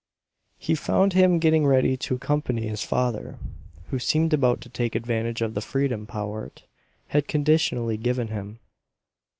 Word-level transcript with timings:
He 0.57 0.73
found 0.73 1.13
him 1.13 1.37
getting 1.37 1.63
ready 1.67 1.95
to 1.95 2.15
accompany 2.15 2.65
his 2.67 2.81
father, 2.81 3.37
who 3.91 3.99
seemed 3.99 4.33
about 4.33 4.59
to 4.61 4.67
take 4.69 4.95
advantage 4.95 5.43
of 5.43 5.53
the 5.53 5.61
freedom 5.61 6.07
Powart 6.07 6.63
had 7.09 7.27
conditionally 7.27 7.97
given 7.97 8.29
him. 8.29 8.57